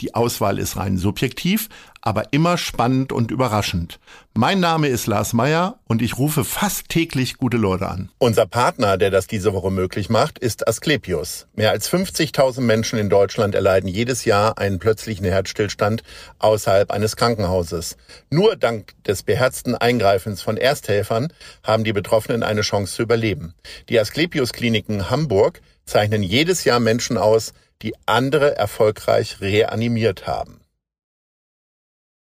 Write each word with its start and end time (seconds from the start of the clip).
Die 0.00 0.14
Auswahl 0.14 0.58
ist 0.58 0.76
rein 0.76 0.98
subjektiv, 0.98 1.68
aber 2.02 2.32
immer 2.32 2.58
spannend 2.58 3.12
und 3.12 3.30
überraschend. 3.30 4.00
Mein 4.34 4.60
Name 4.60 4.88
ist 4.88 5.06
Lars 5.06 5.32
Meyer 5.32 5.78
und 5.86 6.02
ich 6.02 6.18
rufe 6.18 6.44
fast 6.44 6.88
täglich 6.88 7.36
gute 7.36 7.56
Leute 7.56 7.88
an. 7.88 8.10
Unser 8.18 8.46
Partner, 8.46 8.98
der 8.98 9.10
das 9.10 9.28
diese 9.28 9.54
Woche 9.54 9.70
möglich 9.70 10.10
macht, 10.10 10.38
ist 10.38 10.66
Asklepios. 10.66 11.46
Mehr 11.54 11.70
als 11.70 11.88
50.000 11.90 12.60
Menschen 12.60 12.98
in 12.98 13.08
Deutschland 13.08 13.54
erleiden 13.54 13.88
jedes 13.88 14.24
Jahr 14.24 14.58
einen 14.58 14.80
plötzlichen 14.80 15.26
Herzstillstand 15.26 16.02
außerhalb 16.40 16.90
eines 16.90 17.14
Krankenhauses. 17.14 17.96
Nur 18.30 18.56
dank 18.56 18.94
des 19.04 19.22
beherzten 19.22 19.76
Eingreifens 19.76 20.42
von 20.42 20.56
Ersthelfern 20.56 21.32
haben 21.62 21.84
die 21.84 21.92
Betroffenen 21.92 22.42
eine 22.42 22.62
Chance 22.62 22.94
zu 22.94 23.02
überleben. 23.02 23.54
Die 23.88 24.00
Asklepios 24.00 24.52
Kliniken 24.52 25.08
Hamburg 25.08 25.60
zeichnen 25.84 26.22
jedes 26.22 26.64
Jahr 26.64 26.80
Menschen 26.80 27.16
aus, 27.16 27.52
die 27.82 27.94
andere 28.06 28.56
erfolgreich 28.56 29.40
reanimiert 29.40 30.26
haben. 30.26 30.60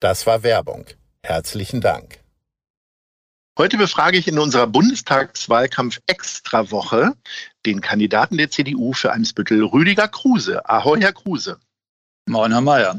Das 0.01 0.27
war 0.27 0.43
Werbung. 0.43 0.87
Herzlichen 1.23 1.81
Dank. 1.81 2.19
Heute 3.57 3.77
befrage 3.77 4.19
ich 4.19 4.27
in 4.27 4.41
unserer 4.41 4.67
Bundestagswahlkampf-Extrawoche 4.67 7.13
den 7.65 7.81
Kandidaten 7.81 8.37
der 8.37 8.51
CDU 8.51 8.95
für 8.95 9.13
Eimsbüttel, 9.13 9.63
Rüdiger 9.63 10.09
Kruse. 10.09 10.69
Ahoi, 10.69 11.01
Herr 11.01 11.13
Kruse. 11.13 11.61
Moin, 12.27 12.51
Herr 12.51 12.63
Mayer. 12.63 12.99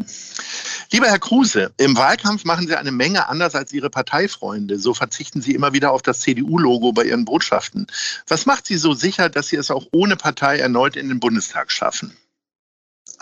Lieber 0.91 1.07
Herr 1.07 1.19
Kruse, 1.19 1.73
im 1.77 1.97
Wahlkampf 1.97 2.45
machen 2.45 2.67
Sie 2.67 2.75
eine 2.75 2.91
Menge 2.91 3.27
anders 3.27 3.55
als 3.55 3.73
Ihre 3.73 3.89
Parteifreunde. 3.89 4.79
So 4.79 4.93
verzichten 4.93 5.41
Sie 5.41 5.55
immer 5.55 5.73
wieder 5.73 5.91
auf 5.91 6.01
das 6.01 6.21
CDU-Logo 6.21 6.93
bei 6.93 7.03
Ihren 7.03 7.25
Botschaften. 7.25 7.87
Was 8.27 8.45
macht 8.45 8.65
Sie 8.65 8.77
so 8.77 8.93
sicher, 8.93 9.27
dass 9.29 9.49
Sie 9.49 9.57
es 9.57 9.71
auch 9.71 9.87
ohne 9.91 10.15
Partei 10.15 10.59
erneut 10.59 10.95
in 10.95 11.09
den 11.09 11.19
Bundestag 11.19 11.69
schaffen? 11.71 12.15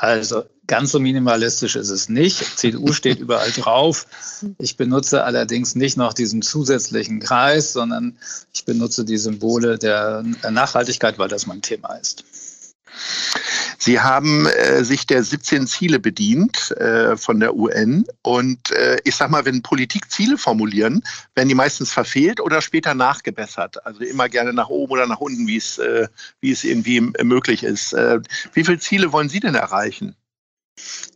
Also 0.03 0.43
ganz 0.67 0.91
so 0.91 0.99
minimalistisch 0.99 1.77
ist 1.77 1.89
es 1.89 2.09
nicht. 2.09 2.57
CDU 2.57 2.91
steht 2.91 3.19
überall 3.19 3.51
drauf. 3.51 4.05
Ich 4.59 4.75
benutze 4.75 5.23
allerdings 5.23 5.75
nicht 5.75 5.95
noch 5.95 6.11
diesen 6.11 6.41
zusätzlichen 6.41 7.21
Kreis, 7.21 7.71
sondern 7.71 8.17
ich 8.53 8.65
benutze 8.65 9.05
die 9.05 9.15
Symbole 9.15 9.77
der 9.77 10.25
Nachhaltigkeit, 10.49 11.19
weil 11.19 11.29
das 11.29 11.45
mein 11.45 11.61
Thema 11.61 11.93
ist. 11.93 12.25
Sie 13.77 13.99
haben 13.99 14.45
äh, 14.47 14.83
sich 14.83 15.05
der 15.05 15.23
17 15.23 15.67
Ziele 15.67 15.99
bedient 15.99 16.71
äh, 16.77 17.15
von 17.17 17.39
der 17.39 17.55
UN. 17.55 18.05
Und 18.21 18.71
äh, 18.71 18.97
ich 19.03 19.15
sag 19.15 19.29
mal, 19.29 19.45
wenn 19.45 19.61
Politik 19.61 20.11
Ziele 20.11 20.37
formulieren, 20.37 21.03
werden 21.35 21.49
die 21.49 21.55
meistens 21.55 21.91
verfehlt 21.91 22.39
oder 22.39 22.61
später 22.61 22.93
nachgebessert. 22.93 23.85
Also 23.85 24.01
immer 24.01 24.29
gerne 24.29 24.53
nach 24.53 24.69
oben 24.69 24.93
oder 24.93 25.07
nach 25.07 25.19
unten, 25.19 25.47
wie 25.47 25.57
es, 25.57 25.77
äh, 25.77 26.07
wie 26.41 26.51
es 26.51 26.63
irgendwie 26.63 27.01
möglich 27.01 27.63
ist. 27.63 27.93
Äh, 27.93 28.19
wie 28.53 28.63
viele 28.63 28.79
Ziele 28.79 29.11
wollen 29.11 29.29
Sie 29.29 29.39
denn 29.39 29.55
erreichen? 29.55 30.15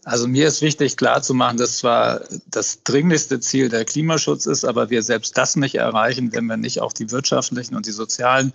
Also 0.07 0.27
mir 0.27 0.47
ist 0.47 0.61
wichtig 0.61 0.95
klarzumachen, 0.95 1.57
dass 1.57 1.79
zwar 1.79 2.21
das 2.49 2.83
dringlichste 2.83 3.41
Ziel 3.41 3.67
der 3.67 3.83
Klimaschutz 3.83 4.45
ist, 4.45 4.63
aber 4.63 4.89
wir 4.89 5.03
selbst 5.03 5.37
das 5.37 5.57
nicht 5.57 5.75
erreichen, 5.75 6.31
wenn 6.31 6.45
wir 6.45 6.55
nicht 6.55 6.79
auch 6.79 6.93
die 6.93 7.11
wirtschaftlichen 7.11 7.75
und 7.75 7.87
die 7.87 7.91
sozialen 7.91 8.53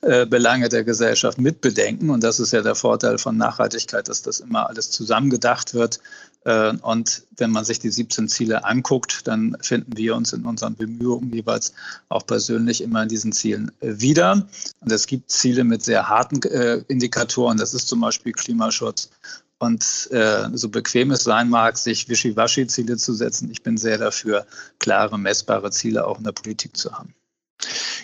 äh, 0.00 0.26
Belange 0.26 0.68
der 0.68 0.82
Gesellschaft 0.82 1.38
mitbedenken. 1.38 2.10
Und 2.10 2.24
das 2.24 2.40
ist 2.40 2.52
ja 2.52 2.62
der 2.62 2.74
Vorteil 2.74 3.18
von 3.18 3.36
Nachhaltigkeit, 3.36 4.08
dass 4.08 4.22
das 4.22 4.40
immer 4.40 4.68
alles 4.68 4.90
zusammengedacht 4.90 5.72
wird. 5.72 6.00
Äh, 6.44 6.76
und 6.78 7.22
wenn 7.36 7.52
man 7.52 7.64
sich 7.64 7.78
die 7.78 7.90
17 7.90 8.26
Ziele 8.26 8.64
anguckt, 8.64 9.28
dann 9.28 9.56
finden 9.60 9.96
wir 9.96 10.16
uns 10.16 10.32
in 10.32 10.46
unseren 10.46 10.74
Bemühungen 10.74 11.32
jeweils 11.32 11.74
auch 12.08 12.26
persönlich 12.26 12.80
immer 12.80 13.04
in 13.04 13.08
diesen 13.08 13.30
Zielen 13.32 13.70
äh, 13.80 14.00
wieder. 14.00 14.48
Und 14.80 14.90
es 14.90 15.06
gibt 15.06 15.30
Ziele 15.30 15.62
mit 15.62 15.84
sehr 15.84 16.08
harten 16.08 16.42
äh, 16.42 16.82
Indikatoren. 16.88 17.56
Das 17.56 17.72
ist 17.72 17.86
zum 17.86 18.00
Beispiel 18.00 18.32
Klimaschutz 18.32 19.10
und 19.58 20.08
äh, 20.12 20.48
so 20.52 20.68
bequem 20.68 21.10
es 21.10 21.24
sein 21.24 21.48
mag, 21.48 21.76
sich 21.76 22.08
Wischiwaschi-Ziele 22.08 22.96
zu 22.96 23.12
setzen, 23.12 23.50
ich 23.50 23.62
bin 23.62 23.76
sehr 23.76 23.98
dafür, 23.98 24.46
klare, 24.78 25.18
messbare 25.18 25.70
Ziele 25.70 26.06
auch 26.06 26.18
in 26.18 26.24
der 26.24 26.32
Politik 26.32 26.76
zu 26.76 26.92
haben. 26.92 27.14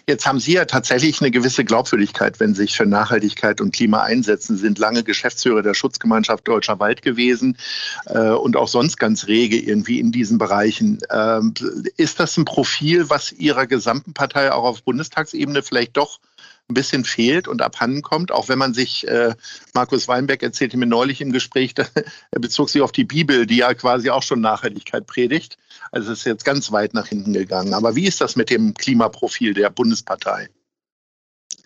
Jetzt 0.07 0.27
haben 0.27 0.41
Sie 0.41 0.53
ja 0.53 0.65
tatsächlich 0.65 1.21
eine 1.21 1.31
gewisse 1.31 1.65
Glaubwürdigkeit, 1.65 2.39
wenn 2.39 2.55
Sie 2.55 2.63
sich 2.63 2.77
für 2.77 2.85
Nachhaltigkeit 2.85 3.61
und 3.61 3.73
Klima 3.73 4.03
einsetzen. 4.03 4.57
Sie 4.57 4.63
sind 4.63 4.79
lange 4.79 5.03
Geschäftsführer 5.03 5.63
der 5.63 5.75
Schutzgemeinschaft 5.75 6.47
Deutscher 6.47 6.79
Wald 6.79 7.03
gewesen 7.03 7.57
äh, 8.07 8.31
und 8.31 8.57
auch 8.57 8.69
sonst 8.69 8.99
ganz 8.99 9.29
rege 9.29 9.59
irgendwie 9.59 10.01
in 10.01 10.13
diesen 10.13 10.37
Bereichen. 10.37 10.99
Ähm, 11.11 11.55
ist 11.97 12.21
das 12.21 12.37
ein 12.37 12.45
Profil, 12.45 13.09
was 13.09 13.33
Ihrer 13.33 13.67
gesamten 13.67 14.13
Partei 14.13 14.53
auch 14.53 14.65
auf 14.65 14.83
Bundestagsebene 14.83 15.63
vielleicht 15.63 15.97
doch 15.97 16.19
ein 16.69 16.75
bisschen 16.75 17.05
fehlt 17.05 17.47
und 17.47 17.61
abhanden 17.61 18.01
kommt, 18.03 18.33
auch 18.33 18.49
wenn 18.49 18.59
man 18.59 18.73
sich, 18.73 19.07
äh, 19.07 19.35
Markus 19.75 20.09
Weinberg 20.09 20.43
erzählte 20.43 20.79
mir 20.79 20.87
neulich 20.87 21.21
im 21.21 21.33
Gespräch, 21.33 21.75
er 22.31 22.41
bezog 22.41 22.71
sich 22.71 22.81
auf 22.81 22.93
die 22.93 23.05
Bibel, 23.05 23.47
die 23.47 23.59
ja 23.59 23.75
quasi 23.75 24.11
auch 24.11 24.23
schon 24.23 24.41
Nachhaltigkeit 24.41 25.07
predigt. 25.07 25.59
Also 25.93 26.13
es 26.13 26.21
ist 26.21 26.25
jetzt 26.25 26.45
ganz 26.45 26.73
weit 26.73 26.95
nach 26.95 27.07
hinten 27.07 27.35
gegangen. 27.35 27.75
Aber 27.75 27.97
wie 27.97 28.07
ist 28.07 28.21
das 28.21 28.37
mit 28.37 28.49
dem 28.51 28.75
Klimaprofil 28.75 29.53
der 29.53 29.71
Bundespartei? 29.71 30.49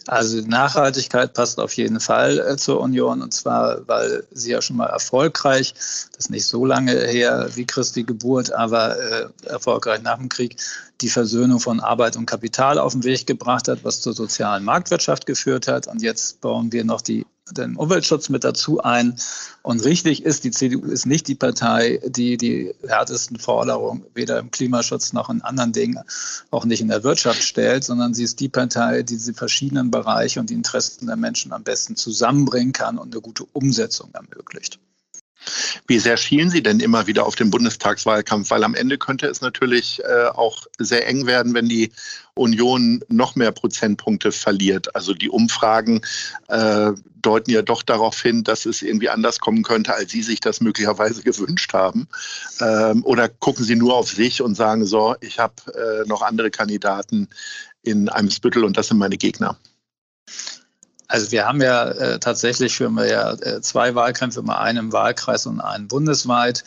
Also 0.09 0.41
Nachhaltigkeit 0.41 1.35
passt 1.35 1.61
auf 1.61 1.75
jeden 1.75 2.01
Fall 2.01 2.39
äh, 2.39 2.57
zur 2.57 2.81
Union 2.81 3.21
und 3.21 3.35
zwar, 3.35 3.87
weil 3.87 4.25
sie 4.31 4.53
ja 4.53 4.63
schon 4.63 4.77
mal 4.77 4.87
erfolgreich, 4.87 5.75
das 5.75 6.17
ist 6.17 6.31
nicht 6.31 6.47
so 6.47 6.65
lange 6.65 6.93
her 6.93 7.51
wie 7.55 7.67
Christi 7.67 8.05
Geburt, 8.05 8.51
aber 8.51 8.99
äh, 8.99 9.29
erfolgreich 9.45 10.01
nach 10.01 10.17
dem 10.17 10.31
Krieg, 10.31 10.57
die 11.03 11.11
Versöhnung 11.11 11.61
von 11.61 11.81
Arbeit 11.81 12.17
und 12.17 12.25
Kapital 12.25 12.79
auf 12.79 12.93
den 12.93 13.05
Weg 13.05 13.27
gebracht 13.27 13.69
hat, 13.69 13.85
was 13.85 14.01
zur 14.01 14.15
sozialen 14.15 14.65
Marktwirtschaft 14.65 15.27
geführt 15.27 15.69
hat. 15.69 15.87
Und 15.87 16.01
jetzt 16.01 16.41
bauen 16.41 16.73
wir 16.73 16.85
noch 16.85 17.03
die 17.03 17.27
den 17.53 17.77
Umweltschutz 17.77 18.29
mit 18.29 18.45
dazu 18.45 18.83
ein. 18.83 19.17
Und 19.63 19.85
richtig 19.85 20.25
ist, 20.25 20.45
die 20.45 20.51
CDU 20.51 20.85
ist 20.87 21.07
nicht 21.07 21.29
die 21.29 21.35
Partei, 21.35 22.01
die 22.07 22.37
die 22.37 22.75
härtesten 22.87 23.39
Forderungen 23.39 24.05
weder 24.15 24.39
im 24.39 24.51
Klimaschutz 24.51 25.13
noch 25.13 25.31
in 25.31 25.43
anderen 25.43 25.73
Dingen, 25.73 25.99
auch 26.51 26.65
nicht 26.65 26.81
in 26.81 26.89
der 26.89 27.05
Wirtschaft 27.05 27.43
stellt, 27.43 27.85
sondern 27.85 28.15
sie 28.15 28.25
ist 28.25 28.41
die 28.41 28.49
Partei, 28.49 29.03
die 29.03 29.17
diese 29.17 29.35
verschiedenen 29.35 29.91
Bereiche 29.91 30.41
und 30.41 30.51
die 30.51 30.55
Interessen 30.55 31.07
der 31.07 31.17
Menschen 31.17 31.53
am 31.53 31.65
besten 31.65 31.97
zusammenbringen 31.97 32.73
kann 32.73 32.99
und 32.99 33.13
eine 33.13 33.21
gute 33.21 33.45
Umsetzung 33.53 34.11
ermöglicht. 34.13 34.79
Wie 35.87 35.99
sehr 35.99 36.17
schielen 36.17 36.51
Sie 36.51 36.63
denn 36.63 36.81
immer 36.81 37.07
wieder 37.07 37.27
auf 37.27 37.35
den 37.35 37.51
Bundestagswahlkampf? 37.51 38.51
Weil 38.51 38.65
am 38.65 38.75
Ende 38.75 38.99
könnte 38.99 39.27
es 39.27 39.41
natürlich 39.41 40.03
äh, 40.05 40.27
auch 40.27 40.67
sehr 40.79 41.07
eng 41.07 41.27
werden, 41.27 41.55
wenn 41.55 41.69
die 41.69 41.93
Union 42.35 43.03
noch 43.09 43.35
mehr 43.37 43.53
Prozentpunkte 43.53 44.33
verliert. 44.33 44.95
Also 44.95 45.15
die 45.15 45.31
Umfragen 45.31 46.03
äh, 46.49 46.93
deuten 47.23 47.51
ja 47.51 47.63
doch 47.63 47.83
darauf 47.83 48.21
hin, 48.21 48.45
dass 48.45 48.67
es 48.67 48.83
irgendwie 48.83 49.09
anders 49.11 49.41
kommen 49.41 49.63
könnte, 49.63 49.95
als 49.95 50.13
Sie 50.13 50.23
sich 50.23 50.41
das 50.41 50.61
möglicherweise 50.61 51.23
gewünscht 51.25 51.73
haben. 51.73 52.09
Ähm, 52.61 53.05
oder 53.05 53.29
gucken 53.29 53.65
Sie 53.65 53.77
nur 53.77 53.97
auf 53.97 54.11
sich 54.11 54.43
und 54.43 54.55
sagen 54.55 54.87
so, 54.87 55.17
ich 55.21 55.39
habe 55.39 55.55
äh, 55.75 56.09
noch 56.09 56.23
andere 56.23 56.51
Kandidaten 56.51 57.29
in 57.83 58.09
einem 58.09 58.31
Spüttel 58.31 58.65
und 58.65 58.77
das 58.77 58.89
sind 58.89 58.99
meine 58.99 59.17
Gegner. 59.17 59.59
Also 61.09 61.33
wir 61.33 61.47
haben 61.47 61.63
ja 61.63 61.89
äh, 61.89 62.19
tatsächlich 62.21 62.77
führen 62.77 62.95
wir 62.95 63.07
ja 63.07 63.33
äh, 63.33 63.61
zwei 63.63 63.95
Wahlkämpfe, 63.95 64.43
mal 64.43 64.59
einen 64.59 64.79
im 64.79 64.93
Wahlkreis 64.93 65.47
und 65.47 65.61
einen 65.61 65.89
bundesweit. 65.89 66.65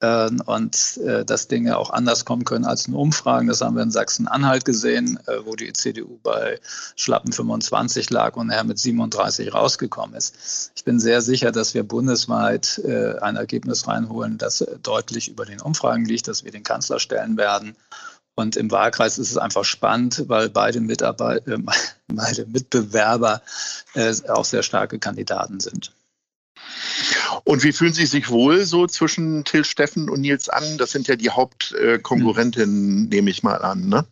Äh, 0.00 0.30
und 0.46 0.98
äh, 0.98 1.24
dass 1.24 1.48
Dinge 1.48 1.78
auch 1.78 1.90
anders 1.90 2.24
kommen 2.24 2.44
können 2.44 2.64
als 2.64 2.88
in 2.88 2.94
Umfragen. 2.94 3.46
Das 3.46 3.60
haben 3.60 3.76
wir 3.76 3.82
in 3.82 3.90
Sachsen-Anhalt 3.90 4.64
gesehen, 4.64 5.18
äh, 5.26 5.38
wo 5.44 5.54
die 5.54 5.72
CDU 5.72 6.18
bei 6.22 6.60
schlappen 6.96 7.32
25 7.32 8.10
lag 8.10 8.36
und 8.36 8.50
er 8.50 8.64
mit 8.64 8.78
37 8.78 9.54
rausgekommen 9.54 10.16
ist. 10.16 10.72
Ich 10.76 10.84
bin 10.84 11.00
sehr 11.00 11.22
sicher, 11.22 11.52
dass 11.52 11.74
wir 11.74 11.84
bundesweit 11.84 12.80
äh, 12.84 13.18
ein 13.20 13.36
Ergebnis 13.36 13.86
reinholen, 13.86 14.36
das 14.36 14.66
deutlich 14.82 15.28
über 15.28 15.46
den 15.46 15.60
Umfragen 15.60 16.04
liegt, 16.04 16.28
dass 16.28 16.44
wir 16.44 16.52
den 16.52 16.64
Kanzler 16.64 16.98
stellen 16.98 17.36
werden. 17.36 17.76
Und 18.36 18.56
im 18.56 18.70
Wahlkreis 18.70 19.18
ist 19.18 19.30
es 19.30 19.38
einfach 19.38 19.64
spannend, 19.64 20.24
weil 20.26 20.50
beide, 20.50 20.80
Mitarbeit 20.80 21.46
äh, 21.46 21.58
beide 22.08 22.46
Mitbewerber 22.46 23.42
äh, 23.94 24.12
auch 24.28 24.44
sehr 24.44 24.62
starke 24.62 24.98
Kandidaten 24.98 25.60
sind. 25.60 25.92
Und 27.44 27.62
wie 27.62 27.72
fühlen 27.72 27.92
Sie 27.92 28.06
sich 28.06 28.30
wohl 28.30 28.64
so 28.64 28.86
zwischen 28.86 29.44
Till 29.44 29.64
Steffen 29.64 30.08
und 30.08 30.20
Nils 30.20 30.48
An? 30.48 30.78
Das 30.78 30.92
sind 30.92 31.08
ja 31.08 31.16
die 31.16 31.30
Hauptkonkurrentinnen, 31.30 33.08
nehme 33.08 33.30
ich 33.30 33.42
mal 33.42 33.62
an, 33.62 33.88
ne? 33.88 34.06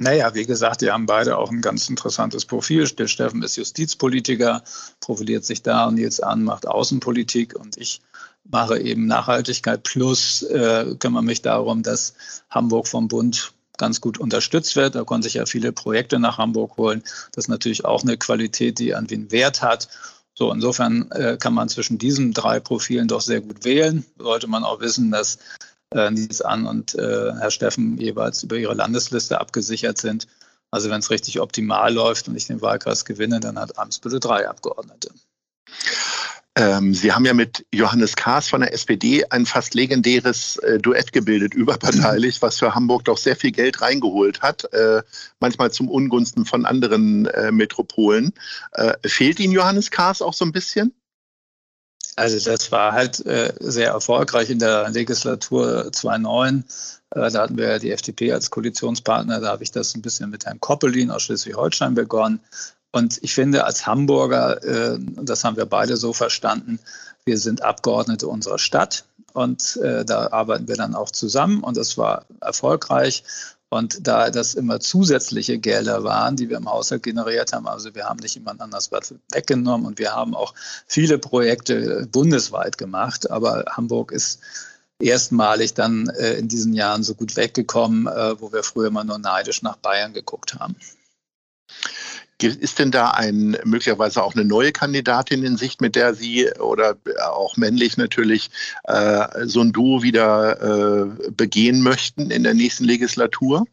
Naja, 0.00 0.32
wie 0.34 0.46
gesagt, 0.46 0.80
die 0.80 0.92
haben 0.92 1.06
beide 1.06 1.36
auch 1.36 1.50
ein 1.50 1.60
ganz 1.60 1.88
interessantes 1.88 2.44
Profil. 2.44 2.86
Der 2.88 3.08
Steffen 3.08 3.42
ist 3.42 3.56
Justizpolitiker, 3.56 4.62
profiliert 5.00 5.44
sich 5.44 5.62
da 5.62 5.86
und 5.86 5.98
jetzt 5.98 6.22
an, 6.22 6.44
macht 6.44 6.68
Außenpolitik 6.68 7.56
und 7.58 7.76
ich 7.76 8.00
mache 8.50 8.78
eben 8.78 9.06
Nachhaltigkeit 9.06 9.82
plus 9.82 10.42
äh, 10.42 10.94
kümmere 10.98 11.22
mich 11.22 11.42
darum, 11.42 11.82
dass 11.82 12.14
Hamburg 12.50 12.88
vom 12.88 13.08
Bund 13.08 13.52
ganz 13.76 14.00
gut 14.00 14.18
unterstützt 14.18 14.76
wird. 14.76 14.94
Da 14.94 15.04
konnte 15.04 15.28
ich 15.28 15.34
ja 15.34 15.46
viele 15.46 15.72
Projekte 15.72 16.18
nach 16.18 16.38
Hamburg 16.38 16.76
holen. 16.76 17.02
Das 17.32 17.44
ist 17.44 17.48
natürlich 17.48 17.84
auch 17.84 18.02
eine 18.02 18.16
Qualität, 18.16 18.78
die 18.78 18.94
an 18.94 19.06
den 19.06 19.30
Wert 19.30 19.62
hat. 19.62 19.88
So, 20.34 20.52
insofern 20.52 21.10
äh, 21.12 21.36
kann 21.38 21.54
man 21.54 21.68
zwischen 21.68 21.98
diesen 21.98 22.32
drei 22.32 22.60
Profilen 22.60 23.08
doch 23.08 23.20
sehr 23.20 23.40
gut 23.40 23.64
wählen. 23.64 24.04
Sollte 24.18 24.46
man 24.46 24.64
auch 24.64 24.80
wissen, 24.80 25.10
dass 25.10 25.38
äh, 25.94 26.10
Nils 26.10 26.42
An 26.42 26.66
und 26.66 26.94
äh, 26.94 27.32
Herr 27.38 27.50
Steffen 27.50 27.98
jeweils 27.98 28.42
über 28.42 28.56
ihre 28.56 28.74
Landesliste 28.74 29.40
abgesichert 29.40 29.98
sind. 29.98 30.26
Also 30.70 30.90
wenn 30.90 31.00
es 31.00 31.10
richtig 31.10 31.40
optimal 31.40 31.92
läuft 31.92 32.28
und 32.28 32.36
ich 32.36 32.46
den 32.46 32.60
Wahlkreis 32.60 33.04
gewinne, 33.04 33.40
dann 33.40 33.58
hat 33.58 33.78
Amtsbüttel 33.78 34.20
drei 34.20 34.48
Abgeordnete. 34.48 35.10
Ähm, 36.58 36.92
Sie 36.92 37.12
haben 37.12 37.24
ja 37.24 37.34
mit 37.34 37.64
Johannes 37.72 38.16
Kahrs 38.16 38.48
von 38.48 38.62
der 38.62 38.72
SPD 38.72 39.24
ein 39.30 39.46
fast 39.46 39.74
legendäres 39.74 40.56
äh, 40.56 40.78
Duett 40.78 41.12
gebildet, 41.12 41.54
überparteilich, 41.54 42.42
was 42.42 42.58
für 42.58 42.74
Hamburg 42.74 43.04
doch 43.04 43.16
sehr 43.16 43.36
viel 43.36 43.52
Geld 43.52 43.80
reingeholt 43.80 44.42
hat, 44.42 44.64
äh, 44.72 45.02
manchmal 45.38 45.70
zum 45.70 45.88
Ungunsten 45.88 46.44
von 46.44 46.66
anderen 46.66 47.26
äh, 47.26 47.52
Metropolen. 47.52 48.34
Äh, 48.72 48.94
fehlt 49.06 49.38
Ihnen 49.38 49.52
Johannes 49.52 49.92
Kahrs 49.92 50.20
auch 50.20 50.34
so 50.34 50.44
ein 50.44 50.50
bisschen? 50.50 50.92
Also 52.16 52.50
das 52.50 52.72
war 52.72 52.90
halt 52.90 53.24
äh, 53.26 53.52
sehr 53.60 53.90
erfolgreich 53.90 54.50
in 54.50 54.58
der 54.58 54.90
Legislatur 54.90 55.92
2009. 55.92 56.64
Äh, 57.10 57.30
da 57.30 57.42
hatten 57.42 57.56
wir 57.56 57.78
die 57.78 57.92
FDP 57.92 58.32
als 58.32 58.50
Koalitionspartner. 58.50 59.40
Da 59.40 59.50
habe 59.50 59.62
ich 59.62 59.70
das 59.70 59.94
ein 59.94 60.02
bisschen 60.02 60.30
mit 60.30 60.44
Herrn 60.44 60.58
Koppelin 60.58 61.12
aus 61.12 61.22
Schleswig-Holstein 61.22 61.94
begonnen. 61.94 62.40
Und 62.92 63.18
ich 63.22 63.34
finde, 63.34 63.64
als 63.64 63.86
Hamburger, 63.86 64.62
äh, 64.64 64.98
das 65.22 65.44
haben 65.44 65.56
wir 65.56 65.66
beide 65.66 65.96
so 65.96 66.12
verstanden, 66.12 66.78
wir 67.24 67.38
sind 67.38 67.62
Abgeordnete 67.62 68.26
unserer 68.26 68.58
Stadt 68.58 69.04
und 69.34 69.76
äh, 69.76 70.04
da 70.04 70.28
arbeiten 70.32 70.68
wir 70.68 70.76
dann 70.76 70.94
auch 70.94 71.10
zusammen 71.10 71.62
und 71.62 71.76
das 71.76 71.98
war 71.98 72.24
erfolgreich. 72.40 73.24
Und 73.70 74.06
da 74.06 74.30
das 74.30 74.54
immer 74.54 74.80
zusätzliche 74.80 75.58
Gelder 75.58 76.02
waren, 76.02 76.36
die 76.36 76.48
wir 76.48 76.56
im 76.56 76.70
Haushalt 76.70 77.02
generiert 77.02 77.52
haben, 77.52 77.68
also 77.68 77.94
wir 77.94 78.06
haben 78.06 78.18
nicht 78.18 78.34
jemand 78.34 78.62
anders 78.62 78.90
was 78.90 79.14
weggenommen 79.30 79.86
und 79.86 79.98
wir 79.98 80.14
haben 80.14 80.34
auch 80.34 80.54
viele 80.86 81.18
Projekte 81.18 82.08
bundesweit 82.10 82.78
gemacht, 82.78 83.30
aber 83.30 83.66
Hamburg 83.70 84.10
ist 84.10 84.40
erstmalig 85.00 85.74
dann 85.74 86.08
äh, 86.08 86.34
in 86.34 86.48
diesen 86.48 86.72
Jahren 86.72 87.02
so 87.02 87.14
gut 87.14 87.36
weggekommen, 87.36 88.06
äh, 88.06 88.40
wo 88.40 88.52
wir 88.52 88.62
früher 88.62 88.88
immer 88.88 89.04
nur 89.04 89.18
neidisch 89.18 89.60
nach 89.60 89.76
Bayern 89.76 90.14
geguckt 90.14 90.54
haben. 90.58 90.74
Ist 92.40 92.78
denn 92.78 92.92
da 92.92 93.10
ein 93.10 93.56
möglicherweise 93.64 94.22
auch 94.22 94.34
eine 94.34 94.44
neue 94.44 94.70
Kandidatin 94.70 95.42
in 95.42 95.56
Sicht, 95.56 95.80
mit 95.80 95.96
der 95.96 96.14
Sie 96.14 96.48
oder 96.60 96.96
auch 97.30 97.56
männlich 97.56 97.96
natürlich 97.96 98.50
äh, 98.84 99.44
so 99.44 99.60
ein 99.60 99.72
Duo 99.72 100.02
wieder 100.02 100.60
äh, 100.62 101.30
begehen 101.32 101.82
möchten 101.82 102.30
in 102.30 102.44
der 102.44 102.54
nächsten 102.54 102.84
Legislatur? 102.84 103.66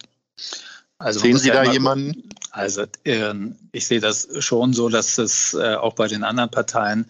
Also 0.98 1.20
Sehen 1.20 1.38
Sie 1.38 1.50
da 1.50 1.64
jemanden? 1.64 2.30
Also 2.52 2.84
äh, 3.04 3.34
ich 3.74 3.88
sehe 3.88 4.00
das 4.00 4.28
schon 4.40 4.74
so, 4.74 4.88
dass 4.90 5.18
es 5.18 5.54
äh, 5.54 5.76
auch 5.76 5.94
bei 5.94 6.08
den 6.08 6.24
anderen 6.24 6.50
Parteien 6.50 7.06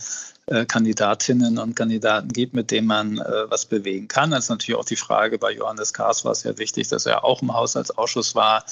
äh, 0.47 0.65
Kandidatinnen 0.65 1.59
und 1.59 1.75
Kandidaten 1.75 2.29
gibt, 2.29 2.55
mit 2.55 2.71
denen 2.71 2.87
man 2.87 3.19
äh, 3.19 3.49
was 3.49 3.65
bewegen 3.65 4.07
kann. 4.07 4.31
Das 4.31 4.45
ist 4.45 4.49
natürlich 4.49 4.79
auch 4.79 4.85
die 4.85 4.95
Frage, 4.95 5.37
bei 5.37 5.51
Johannes 5.51 5.93
Kahrs 5.93 6.25
war 6.25 6.31
es 6.31 6.43
ja 6.43 6.57
wichtig, 6.57 6.87
dass 6.87 7.05
er 7.05 7.23
auch 7.23 7.43
im 7.43 7.53
Haushaltsausschuss 7.53 8.33
war. 8.33 8.65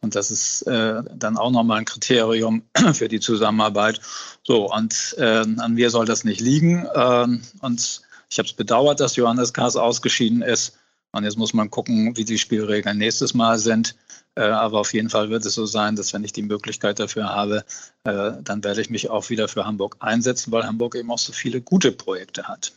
Und 0.00 0.14
das 0.14 0.30
ist 0.30 0.66
dann 0.66 1.38
auch 1.38 1.50
nochmal 1.50 1.78
ein 1.78 1.86
Kriterium 1.86 2.62
für 2.92 3.08
die 3.08 3.20
Zusammenarbeit. 3.20 4.00
So, 4.42 4.70
und 4.70 5.14
äh, 5.18 5.44
an 5.58 5.74
mir 5.74 5.88
soll 5.88 6.04
das 6.04 6.24
nicht 6.24 6.40
liegen. 6.40 6.86
Ähm, 6.94 7.42
und 7.60 8.02
ich 8.28 8.38
habe 8.38 8.46
es 8.46 8.52
bedauert, 8.52 9.00
dass 9.00 9.16
Johannes 9.16 9.52
Kahrs 9.52 9.76
ausgeschieden 9.76 10.42
ist. 10.42 10.78
Und 11.12 11.24
jetzt 11.24 11.38
muss 11.38 11.54
man 11.54 11.70
gucken, 11.70 12.16
wie 12.16 12.24
die 12.24 12.38
Spielregeln 12.38 12.98
nächstes 12.98 13.34
Mal 13.34 13.58
sind. 13.58 13.94
Äh, 14.36 14.42
aber 14.42 14.80
auf 14.80 14.92
jeden 14.92 15.10
Fall 15.10 15.30
wird 15.30 15.46
es 15.46 15.54
so 15.54 15.66
sein, 15.66 15.96
dass 15.96 16.12
wenn 16.12 16.24
ich 16.24 16.32
die 16.32 16.42
Möglichkeit 16.42 16.98
dafür 16.98 17.28
habe, 17.28 17.64
äh, 18.04 18.32
dann 18.42 18.64
werde 18.64 18.80
ich 18.80 18.90
mich 18.90 19.10
auch 19.10 19.30
wieder 19.30 19.48
für 19.48 19.64
Hamburg 19.64 19.96
einsetzen, 20.00 20.52
weil 20.52 20.66
Hamburg 20.66 20.96
eben 20.96 21.10
auch 21.10 21.18
so 21.18 21.32
viele 21.32 21.60
gute 21.60 21.92
Projekte 21.92 22.48
hat. 22.48 22.72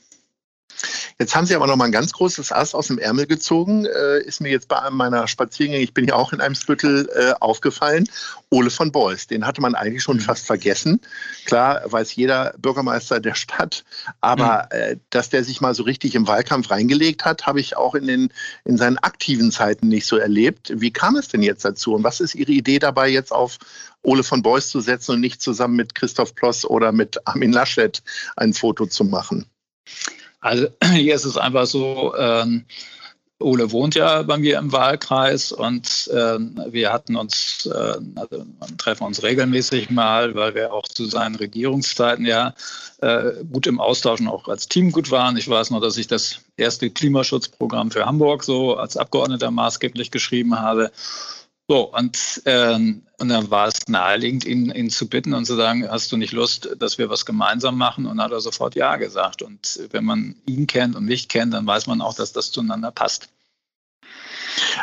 Jetzt 1.19 1.35
haben 1.35 1.47
Sie 1.47 1.55
aber 1.55 1.65
noch 1.65 1.75
mal 1.75 1.85
ein 1.85 1.91
ganz 1.91 2.13
großes 2.13 2.51
Ass 2.51 2.75
aus 2.75 2.87
dem 2.87 2.99
Ärmel 2.99 3.25
gezogen. 3.25 3.85
Äh, 3.85 4.21
ist 4.21 4.39
mir 4.39 4.51
jetzt 4.51 4.67
bei 4.67 4.79
einem 4.79 4.97
meiner 4.97 5.27
Spaziergänge, 5.27 5.79
ich 5.79 5.95
bin 5.95 6.05
ja 6.05 6.13
auch 6.13 6.31
in 6.31 6.41
einem 6.41 6.53
Spüttel, 6.53 7.09
äh, 7.15 7.33
aufgefallen. 7.39 8.07
Ole 8.51 8.69
von 8.69 8.91
Beuys, 8.91 9.25
den 9.25 9.47
hatte 9.47 9.59
man 9.59 9.73
eigentlich 9.73 10.03
schon 10.03 10.17
mhm. 10.17 10.21
fast 10.21 10.45
vergessen. 10.45 11.01
Klar 11.45 11.81
weiß 11.85 12.13
jeder 12.13 12.53
Bürgermeister 12.59 13.19
der 13.19 13.33
Stadt, 13.33 13.83
aber 14.21 14.69
mhm. 14.71 14.79
äh, 14.79 14.97
dass 15.09 15.31
der 15.31 15.43
sich 15.43 15.59
mal 15.59 15.73
so 15.73 15.81
richtig 15.81 16.13
im 16.13 16.27
Wahlkampf 16.27 16.69
reingelegt 16.69 17.25
hat, 17.25 17.47
habe 17.47 17.59
ich 17.61 17.75
auch 17.75 17.95
in, 17.95 18.05
den, 18.05 18.31
in 18.63 18.77
seinen 18.77 18.99
aktiven 18.99 19.51
Zeiten 19.51 19.87
nicht 19.87 20.05
so 20.05 20.17
erlebt. 20.17 20.71
Wie 20.75 20.91
kam 20.91 21.15
es 21.15 21.29
denn 21.29 21.41
jetzt 21.41 21.65
dazu 21.65 21.95
und 21.95 22.03
was 22.03 22.19
ist 22.19 22.35
Ihre 22.35 22.51
Idee 22.51 22.77
dabei, 22.77 23.09
jetzt 23.09 23.31
auf 23.31 23.57
Ole 24.03 24.21
von 24.21 24.43
Beuys 24.43 24.69
zu 24.69 24.81
setzen 24.81 25.13
und 25.13 25.21
nicht 25.21 25.41
zusammen 25.41 25.77
mit 25.77 25.95
Christoph 25.95 26.35
Ploss 26.35 26.63
oder 26.63 26.91
mit 26.91 27.25
Armin 27.25 27.53
Laschet 27.53 28.03
ein 28.35 28.53
Foto 28.53 28.85
zu 28.85 29.03
machen? 29.03 29.47
Also 30.47 30.67
hier 30.93 31.15
ist 31.15 31.25
es 31.25 31.37
einfach 31.37 31.65
so, 31.65 32.15
ähm, 32.17 32.65
Ole 33.39 33.71
wohnt 33.71 33.93
ja 33.93 34.23
bei 34.23 34.37
mir 34.37 34.57
im 34.57 34.71
Wahlkreis 34.71 35.51
und 35.51 36.09
äh, 36.11 36.39
wir 36.71 36.91
hatten 36.91 37.15
uns, 37.15 37.67
äh, 37.67 37.97
also 38.15 38.45
treffen 38.79 39.03
uns 39.03 39.21
regelmäßig 39.21 39.91
mal, 39.91 40.33
weil 40.33 40.55
wir 40.55 40.73
auch 40.73 40.87
zu 40.87 41.05
seinen 41.05 41.35
Regierungszeiten 41.35 42.25
ja 42.25 42.55
äh, 43.01 43.33
gut 43.51 43.67
im 43.67 43.79
Austausch 43.79 44.21
und 44.21 44.27
auch 44.27 44.47
als 44.47 44.67
Team 44.67 44.91
gut 44.91 45.11
waren. 45.11 45.37
Ich 45.37 45.47
weiß 45.47 45.69
noch, 45.69 45.81
dass 45.81 45.97
ich 45.97 46.07
das 46.07 46.39
erste 46.55 46.89
Klimaschutzprogramm 46.89 47.91
für 47.91 48.07
Hamburg 48.07 48.43
so 48.43 48.75
als 48.75 48.97
Abgeordneter 48.97 49.51
maßgeblich 49.51 50.09
geschrieben 50.09 50.59
habe. 50.59 50.91
So, 51.69 51.93
und, 51.93 52.41
ähm, 52.45 53.03
und 53.17 53.27
dann 53.27 53.51
war 53.51 53.67
es 53.67 53.87
naheliegend, 53.89 54.45
ihn, 54.45 54.71
ihn 54.71 54.89
zu 54.89 55.09
bitten 55.09 55.33
und 55.33 55.43
zu 55.43 55.55
sagen, 55.55 55.89
hast 55.89 56.09
du 56.11 56.17
nicht 56.17 56.31
Lust, 56.31 56.69
dass 56.79 56.97
wir 56.97 57.09
was 57.09 57.25
gemeinsam 57.25 57.77
machen? 57.77 58.05
Und 58.05 58.21
hat 58.21 58.31
er 58.31 58.39
sofort 58.39 58.75
Ja 58.75 58.95
gesagt. 58.95 59.41
Und 59.41 59.81
wenn 59.91 60.05
man 60.05 60.35
ihn 60.45 60.65
kennt 60.65 60.95
und 60.95 61.03
mich 61.03 61.27
kennt, 61.27 61.53
dann 61.53 61.67
weiß 61.67 61.87
man 61.87 61.99
auch, 61.99 62.15
dass 62.15 62.31
das 62.31 62.51
zueinander 62.51 62.91
passt. 62.91 63.27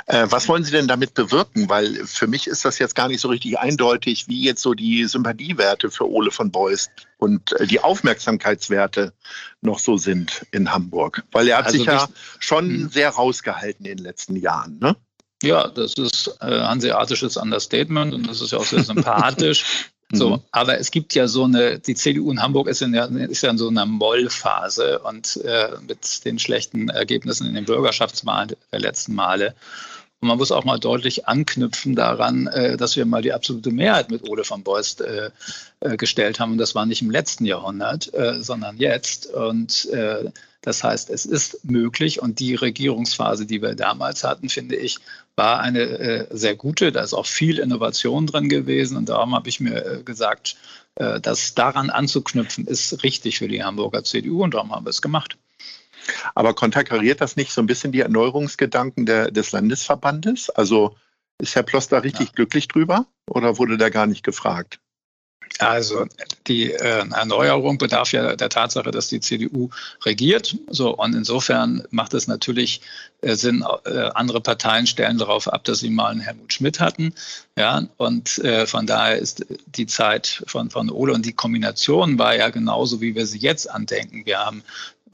Äh, 0.07 0.27
was 0.29 0.47
wollen 0.47 0.63
Sie 0.63 0.73
denn 0.73 0.87
damit 0.87 1.15
bewirken? 1.15 1.71
Weil 1.71 2.05
für 2.05 2.27
mich 2.27 2.47
ist 2.47 2.67
das 2.67 2.79
jetzt 2.79 2.95
gar 2.95 3.09
nicht 3.09 3.21
so 3.21 3.29
richtig 3.29 3.59
eindeutig, 3.59 4.29
wie 4.29 4.43
jetzt 4.43 4.61
so 4.61 4.75
die 4.75 5.07
Sympathiewerte 5.07 5.91
für 5.91 6.09
Ole 6.09 6.31
von 6.31 6.51
Beust 6.51 6.91
und 7.17 7.53
äh, 7.53 7.67
die 7.67 7.81
Aufmerksamkeitswerte 7.81 9.15
noch 9.63 9.79
so 9.79 9.97
sind 9.97 10.45
in 10.51 10.71
Hamburg. 10.71 11.25
Weil 11.33 11.49
er 11.49 11.59
hat 11.59 11.67
also 11.67 11.79
sich 11.79 11.87
ja 11.87 12.09
schon 12.41 12.67
hm. 12.67 12.89
sehr 12.91 13.09
rausgehalten 13.09 13.87
in 13.87 13.97
den 13.97 14.05
letzten 14.05 14.37
Jahren. 14.37 14.79
Ne? 14.81 14.97
Ja, 15.43 15.69
das 15.69 15.95
ist 15.95 16.37
äh, 16.41 16.61
hanseatisches 16.61 17.37
Understatement 17.37 18.15
und 18.15 18.29
das 18.29 18.41
ist 18.41 18.53
ja 18.53 18.59
auch 18.59 18.65
sehr 18.65 18.83
sympathisch. 18.83 19.65
So, 20.13 20.31
mhm. 20.31 20.41
aber 20.53 20.79
es 20.79 20.91
gibt 20.91 21.15
ja 21.15 21.27
so 21.27 21.45
eine, 21.45 21.79
die 21.81 21.95
CDU 21.95 22.31
in 22.31 22.41
Hamburg 22.41 22.69
ist, 22.69 22.83
in 22.83 22.93
der, 22.93 23.11
ist 23.11 23.43
ja 23.43 23.51
in 23.51 23.59
so 23.59 23.69
einer 23.69 23.87
Mollphase 23.87 24.99
und 25.01 25.39
äh, 25.45 25.71
mit 25.87 26.25
den 26.25 26.39
schlechten 26.39 26.89
Ergebnissen 26.89 27.49
in 27.49 27.55
den 27.55 27.65
Bürgerschaftswahlen 27.65 28.53
der 28.71 28.81
letzten 28.81 29.15
Male. 29.15 29.55
Und 30.25 30.29
man 30.29 30.39
muss 30.39 30.53
auch 30.53 30.65
mal 30.65 30.79
deutlich 30.79 31.29
anknüpfen 31.29 31.95
daran, 31.95 32.47
äh, 32.47 32.79
dass 32.79 32.97
wir 32.97 33.05
mal 33.05 33.21
die 33.21 33.35
absolute 33.35 33.71
Mehrheit 33.71 34.11
mit 34.11 34.27
Ole 34.27 34.43
von 34.43 34.63
Beust 34.63 35.03
äh, 35.03 35.29
äh, 35.81 35.99
gestellt 35.99 36.41
haben. 36.41 36.53
Und 36.53 36.59
das 36.59 36.75
war 36.75 36.87
nicht 36.87 37.03
im 37.03 37.11
letzten 37.11 37.45
Jahrhundert, 37.45 38.11
sondern 38.41 38.79
jetzt. 38.79 39.27
Und 39.27 39.87
das 40.63 40.83
heißt, 40.83 41.11
es 41.11 41.27
ist 41.27 41.63
möglich 41.63 42.23
und 42.23 42.41
die 42.41 42.55
Regierungsphase, 42.55 43.45
die 43.45 43.61
wir 43.61 43.75
damals 43.75 44.25
hatten, 44.25 44.49
finde 44.49 44.77
ich, 44.77 44.97
war 45.37 45.61
eine 45.61 45.81
äh, 45.81 46.27
sehr 46.31 46.57
gute. 46.57 46.91
Da 46.91 47.03
ist 47.03 47.13
auch 47.13 47.27
viel 47.27 47.59
Innovation 47.59 48.27
drin 48.27 48.49
gewesen 48.49 48.97
und 48.97 49.11
darum 49.11 49.35
habe 49.35 49.51
ich 49.51 49.61
mir 49.61 49.85
äh, 49.85 50.03
gesagt, 50.03 50.57
äh, 50.95 51.21
dass 51.21 51.55
daran 51.55 51.91
anzuknüpfen 51.91 52.67
ist 52.67 53.03
richtig 53.03 53.39
für 53.39 53.49
die 53.49 53.63
Hamburger 53.63 54.05
CDU 54.05 54.43
und 54.43 54.55
darum 54.55 54.73
haben 54.73 54.87
wir 54.87 54.91
es 54.91 55.03
gemacht. 55.03 55.37
Aber 56.35 56.55
konterkariert 56.55 57.21
das 57.21 57.37
nicht 57.37 57.53
so 57.53 57.61
ein 57.61 57.67
bisschen 57.67 57.93
die 57.93 58.01
Erneuerungsgedanken 58.01 59.07
der, 59.07 59.31
des 59.31 59.53
Landesverbandes? 59.53 60.51
Also 60.51 60.97
ist 61.39 61.55
Herr 61.55 61.63
Ploss 61.63 61.89
da 61.89 61.99
richtig 61.99 62.29
ja. 62.29 62.33
glücklich 62.35 62.69
drüber 62.69 63.07
oder 63.29 63.59
wurde 63.59 63.77
da 63.77 63.89
gar 63.89 64.07
nicht 64.07 64.23
gefragt? 64.23 64.81
Also 65.59 66.07
die 66.47 66.73
äh, 66.73 67.07
Erneuerung 67.11 67.79
bedarf 67.79 68.13
ja 68.13 68.35
der 68.35 68.49
Tatsache, 68.49 68.91
dass 68.91 69.09
die 69.09 69.21
CDU 69.21 69.71
regiert. 70.05 70.57
So 70.69 70.97
und 70.97 71.15
insofern 71.15 71.85
macht 71.91 72.15
es 72.15 72.27
natürlich 72.27 72.81
äh, 73.21 73.35
Sinn. 73.37 73.65
Äh, 73.85 74.11
andere 74.15 74.41
Parteien 74.41 74.87
stellen 74.87 75.19
darauf 75.19 75.47
ab, 75.47 75.65
dass 75.65 75.79
sie 75.79 75.91
mal 75.91 76.11
einen 76.11 76.21
Helmut 76.21 76.53
Schmidt 76.53 76.81
hatten. 76.81 77.15
Ja 77.57 77.87
und 77.99 78.39
äh, 78.39 78.67
von 78.67 78.87
daher 78.87 79.19
ist 79.19 79.47
die 79.67 79.87
Zeit 79.87 80.43
von 80.47 80.71
von 80.71 80.91
Ole 80.91 81.13
und 81.13 81.25
die 81.25 81.35
Kombination 81.35 82.19
war 82.19 82.35
ja 82.35 82.49
genauso, 82.51 83.01
wie 83.01 83.15
wir 83.15 83.27
sie 83.27 83.39
jetzt 83.39 83.71
andenken. 83.71 84.27
Wir 84.27 84.41
haben 84.41 84.65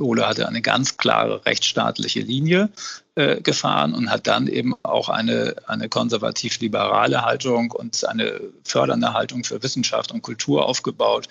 Ole 0.01 0.27
hatte 0.27 0.49
eine 0.49 0.63
ganz 0.63 0.97
klare 0.97 1.45
rechtsstaatliche 1.45 2.21
Linie 2.21 2.71
äh, 3.15 3.41
gefahren 3.41 3.95
und 3.95 4.11
hat 4.11 4.27
dann 4.27 4.47
eben 4.47 4.75
auch 4.83 5.09
eine, 5.09 5.57
eine 5.67 5.89
konservativ-liberale 5.89 7.25
Haltung 7.25 7.71
und 7.71 8.05
eine 8.07 8.41
fördernde 8.65 9.13
Haltung 9.13 9.45
für 9.45 9.63
Wissenschaft 9.63 10.13
und 10.13 10.23
Kultur 10.23 10.67
aufgebaut. 10.67 11.29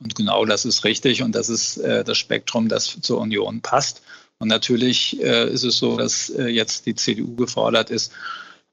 Und 0.00 0.14
genau 0.14 0.44
das 0.44 0.64
ist 0.64 0.84
richtig 0.84 1.22
und 1.22 1.34
das 1.34 1.48
ist 1.48 1.78
äh, 1.78 2.04
das 2.04 2.18
Spektrum, 2.18 2.68
das 2.68 3.00
zur 3.00 3.20
Union 3.20 3.60
passt. 3.60 4.02
Und 4.38 4.48
natürlich 4.48 5.20
äh, 5.22 5.48
ist 5.48 5.62
es 5.62 5.78
so, 5.78 5.96
dass 5.96 6.28
äh, 6.30 6.46
jetzt 6.46 6.86
die 6.86 6.94
CDU 6.94 7.36
gefordert 7.36 7.90
ist, 7.90 8.12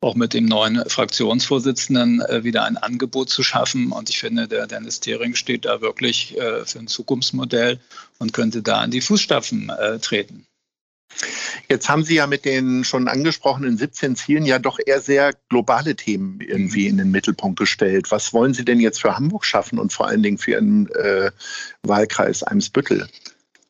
auch 0.01 0.15
mit 0.15 0.33
dem 0.33 0.45
neuen 0.45 0.83
Fraktionsvorsitzenden 0.87 2.21
äh, 2.21 2.43
wieder 2.43 2.63
ein 2.63 2.77
Angebot 2.77 3.29
zu 3.29 3.43
schaffen. 3.43 3.91
Und 3.91 4.09
ich 4.09 4.19
finde, 4.19 4.47
der 4.47 4.67
Dennis 4.67 4.99
Thering 4.99 5.35
steht 5.35 5.65
da 5.65 5.81
wirklich 5.81 6.37
äh, 6.37 6.65
für 6.65 6.79
ein 6.79 6.87
Zukunftsmodell 6.87 7.79
und 8.17 8.33
könnte 8.33 8.61
da 8.61 8.83
in 8.83 8.91
die 8.91 9.01
Fußstapfen 9.01 9.69
äh, 9.69 9.99
treten. 9.99 10.45
Jetzt 11.67 11.89
haben 11.89 12.03
Sie 12.03 12.15
ja 12.15 12.27
mit 12.27 12.45
den 12.45 12.83
schon 12.83 13.07
angesprochenen 13.07 13.77
17 13.77 14.15
Zielen 14.15 14.45
ja 14.45 14.59
doch 14.59 14.79
eher 14.83 15.01
sehr 15.01 15.33
globale 15.49 15.95
Themen 15.95 16.39
irgendwie 16.39 16.87
in 16.87 16.97
den 16.97 17.11
Mittelpunkt 17.11 17.59
gestellt. 17.59 18.11
Was 18.11 18.31
wollen 18.31 18.53
Sie 18.53 18.63
denn 18.63 18.79
jetzt 18.79 19.01
für 19.01 19.17
Hamburg 19.17 19.43
schaffen 19.43 19.79
und 19.79 19.91
vor 19.91 20.07
allen 20.07 20.23
Dingen 20.23 20.37
für 20.37 20.51
Ihren 20.51 20.89
äh, 20.91 21.31
Wahlkreis 21.83 22.43
Eimsbüttel? 22.43 23.07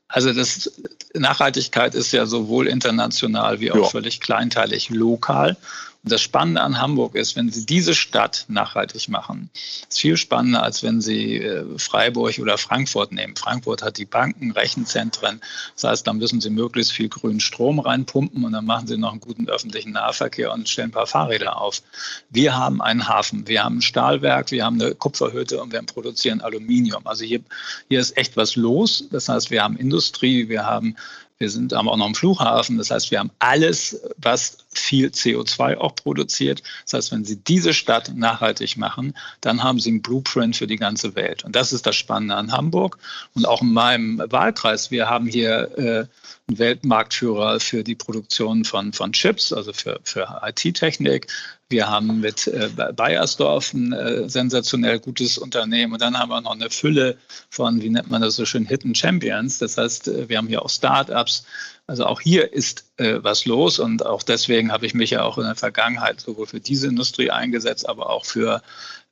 Also 0.09 0.33
das 0.33 0.71
Nachhaltigkeit 1.13 1.95
ist 1.95 2.11
ja 2.11 2.25
sowohl 2.25 2.67
international 2.67 3.59
wie 3.59 3.71
auch 3.71 3.83
ja. 3.83 3.83
völlig 3.85 4.19
kleinteilig 4.19 4.89
lokal. 4.89 5.55
Und 6.03 6.13
das 6.13 6.21
Spannende 6.21 6.61
an 6.61 6.79
Hamburg 6.79 7.15
ist, 7.15 7.35
wenn 7.35 7.51
Sie 7.51 7.65
diese 7.65 7.93
Stadt 7.93 8.45
nachhaltig 8.47 9.09
machen, 9.09 9.49
ist 9.53 9.99
viel 9.99 10.15
spannender, 10.15 10.63
als 10.63 10.81
wenn 10.81 11.01
Sie 11.01 11.37
äh, 11.37 11.65
Freiburg 11.77 12.39
oder 12.39 12.57
Frankfurt 12.57 13.11
nehmen. 13.11 13.35
Frankfurt 13.35 13.83
hat 13.83 13.97
die 13.97 14.05
Banken, 14.05 14.51
Rechenzentren. 14.51 15.41
Das 15.75 15.83
heißt, 15.83 16.07
da 16.07 16.13
müssen 16.13 16.39
Sie 16.39 16.51
möglichst 16.51 16.93
viel 16.93 17.09
grünen 17.09 17.41
Strom 17.41 17.79
reinpumpen 17.79 18.45
und 18.45 18.53
dann 18.53 18.65
machen 18.65 18.87
Sie 18.87 18.97
noch 18.97 19.11
einen 19.11 19.19
guten 19.19 19.49
öffentlichen 19.49 19.91
Nahverkehr 19.91 20.53
und 20.53 20.69
stellen 20.69 20.89
ein 20.89 20.93
paar 20.93 21.07
Fahrräder 21.07 21.59
auf. 21.59 21.81
Wir 22.29 22.55
haben 22.55 22.81
einen 22.81 23.09
Hafen, 23.09 23.47
wir 23.49 23.65
haben 23.65 23.79
ein 23.79 23.81
Stahlwerk, 23.81 24.51
wir 24.51 24.63
haben 24.63 24.81
eine 24.81 24.95
Kupferhütte 24.95 25.61
und 25.61 25.73
wir 25.73 25.81
produzieren 25.81 26.39
Aluminium. 26.39 27.05
Also 27.07 27.25
hier, 27.25 27.41
hier 27.89 27.99
ist 27.99 28.15
echt 28.15 28.37
was 28.37 28.55
los. 28.55 29.03
Das 29.11 29.27
heißt, 29.27 29.51
wir 29.51 29.63
haben 29.63 29.75
Industrie, 29.75 30.47
wir 30.47 30.65
haben 30.65 30.95
wir 31.39 31.49
sind 31.49 31.73
aber 31.73 31.91
auch 31.91 31.97
noch 31.97 32.07
im 32.07 32.15
Flughafen. 32.15 32.77
Das 32.77 32.91
heißt, 32.91 33.11
wir 33.11 33.19
haben 33.19 33.31
alles, 33.39 34.01
was 34.17 34.57
viel 34.71 35.07
CO2 35.07 35.77
auch 35.77 35.95
produziert. 35.95 36.61
Das 36.83 36.93
heißt, 36.93 37.11
wenn 37.13 37.23
Sie 37.23 37.37
diese 37.37 37.73
Stadt 37.73 38.13
nachhaltig 38.13 38.75
machen, 38.75 39.15
dann 39.39 39.63
haben 39.63 39.79
Sie 39.79 39.89
einen 39.89 40.01
Blueprint 40.01 40.57
für 40.57 40.67
die 40.67 40.75
ganze 40.75 41.15
Welt. 41.15 41.45
Und 41.45 41.55
das 41.55 41.71
ist 41.71 41.85
das 41.85 41.95
Spannende 41.95 42.35
an 42.35 42.51
Hamburg 42.51 42.97
und 43.35 43.47
auch 43.47 43.61
in 43.61 43.71
meinem 43.71 44.21
Wahlkreis. 44.27 44.91
Wir 44.91 45.09
haben 45.09 45.27
hier 45.27 45.71
äh, 45.77 46.07
einen 46.49 46.59
Weltmarktführer 46.59 47.61
für 47.61 47.85
die 47.85 47.95
Produktion 47.95 48.65
von, 48.65 48.91
von 48.91 49.13
Chips, 49.13 49.53
also 49.53 49.71
für, 49.71 50.01
für 50.03 50.41
IT-Technik. 50.43 51.27
Wir 51.71 51.87
haben 51.87 52.19
mit 52.19 52.47
äh, 52.47 52.67
Bayersdorf 52.95 53.73
ein 53.73 53.93
äh, 53.93 54.27
sensationell 54.27 54.99
gutes 54.99 55.37
Unternehmen 55.37 55.93
und 55.93 56.01
dann 56.01 56.17
haben 56.17 56.29
wir 56.29 56.41
noch 56.41 56.55
eine 56.55 56.71
Fülle 56.71 57.19
von, 57.51 57.79
wie 57.83 57.91
nennt 57.91 58.09
man 58.09 58.23
das 58.23 58.37
so 58.37 58.45
schön, 58.45 58.65
Hidden 58.65 58.95
Champions. 58.95 59.59
Das 59.59 59.77
heißt, 59.77 60.07
äh, 60.07 60.29
wir 60.29 60.39
haben 60.39 60.47
hier 60.47 60.63
auch 60.63 60.69
Startups. 60.69 61.45
Also 61.85 62.07
auch 62.07 62.21
hier 62.21 62.53
ist 62.53 62.91
äh, 62.97 63.19
was 63.21 63.45
los 63.45 63.77
und 63.77 64.03
auch 64.03 64.23
deswegen 64.23 64.71
habe 64.71 64.87
ich 64.87 64.95
mich 64.95 65.11
ja 65.11 65.21
auch 65.21 65.37
in 65.37 65.43
der 65.43 65.55
Vergangenheit 65.55 66.19
sowohl 66.21 66.47
für 66.47 66.59
diese 66.59 66.87
Industrie 66.87 67.29
eingesetzt, 67.29 67.87
aber 67.87 68.09
auch 68.09 68.25
für, 68.25 68.63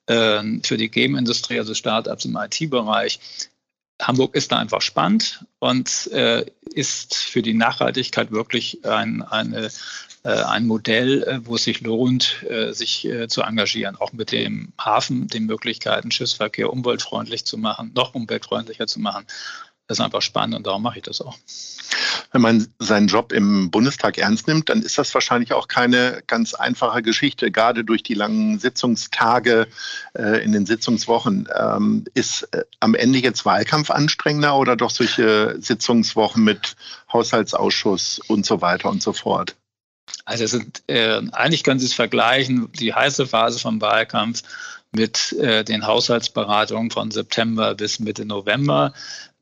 äh, 0.08 0.42
für 0.64 0.78
die 0.78 0.90
Game-Industrie, 0.90 1.60
also 1.60 1.76
Startups 1.76 2.26
im 2.26 2.36
IT-Bereich. 2.38 3.20
Hamburg 4.01 4.36
ist 4.36 4.51
da 4.51 4.58
einfach 4.58 4.82
spannend 4.82 5.46
und 5.60 6.08
äh, 6.12 6.46
ist 6.74 7.16
für 7.16 7.42
die 7.42 7.56
Nachhaltigkeit 7.56 8.32
wirklich 8.32 8.86
ein, 8.86 9.24
eine 9.24 9.70
äh, 10.27 10.44
ein 10.44 10.68
Modell, 10.68 11.24
äh, 11.24 11.39
wo 11.46 11.56
es 11.56 11.63
sich 11.63 11.80
lohnt, 11.80 12.44
äh, 12.50 12.74
sich 12.74 13.08
zu 13.30 13.44
engagieren, 13.44 13.96
auch 13.96 14.12
mit 14.12 14.34
dem 14.34 14.74
Hafen, 14.77 15.27
den 15.27 15.46
Möglichkeiten, 15.46 16.12
Schiffsverkehr 16.12 16.72
umweltfreundlich 16.72 17.46
zu 17.46 17.58
machen, 17.58 17.92
noch 17.96 18.13
umweltfreundlicher 18.13 18.88
zu 18.88 19.00
machen. 19.00 19.25
Das 19.88 20.00
ist 20.00 20.03
einfach 20.03 20.22
spannend 20.22 20.56
und 20.56 20.67
darum 20.67 20.84
mache 20.84 20.98
ich 20.98 21.03
das 21.03 21.22
auch. 21.22 21.38
Wenn 22.34 22.41
man 22.41 22.67
seinen 22.77 23.08
Job 23.08 23.32
im 23.32 23.72
Bundestag 23.72 24.17
ernst 24.17 24.48
nimmt, 24.48 24.67
dann 24.67 24.82
ist 24.82 24.98
das 24.98 25.13
wahrscheinlich 25.13 25.53
auch 25.53 25.70
keine 25.70 26.22
ganz 26.27 26.53
einfache 26.53 27.01
Geschichte, 27.01 27.51
gerade 27.51 27.86
durch 27.86 28.03
die 28.03 28.13
langen 28.13 28.60
Sitzungstage 28.60 29.67
äh, 30.13 30.44
in 30.44 30.51
den 30.51 30.65
Sitzungswochen. 30.65 31.48
Ähm, 31.58 32.03
ist 32.13 32.44
äh, 32.51 32.63
am 32.82 32.96
Ende 32.96 33.20
jetzt 33.20 33.46
Wahlkampf 33.46 33.89
anstrengender 33.89 34.58
oder 34.58 34.75
doch 34.75 34.91
solche 34.91 35.56
Sitzungswochen 35.60 36.44
mit 36.44 36.75
Haushaltsausschuss 37.13 38.20
und 38.27 38.46
so 38.46 38.60
weiter 38.60 38.89
und 38.89 39.01
so 39.01 39.13
fort? 39.13 39.56
Also 40.25 40.44
es 40.44 40.51
sind, 40.51 40.84
äh, 40.88 41.22
eigentlich 41.32 41.63
können 41.63 41.79
Sie 41.79 41.86
es 41.86 41.94
vergleichen, 41.94 42.70
die 42.74 42.94
heiße 42.94 43.27
Phase 43.27 43.60
vom 43.60 43.79
Wahlkampf 43.79 44.44
mit 44.91 45.34
äh, 45.34 45.63
den 45.63 45.86
Haushaltsberatungen 45.86 46.91
von 46.91 47.12
September 47.12 47.75
bis 47.75 48.00
Mitte 48.00 48.25
November, 48.25 48.94